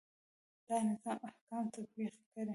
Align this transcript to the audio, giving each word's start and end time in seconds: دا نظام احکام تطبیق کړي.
دا 0.67 0.77
نظام 0.89 1.19
احکام 1.29 1.65
تطبیق 1.75 2.13
کړي. 2.33 2.49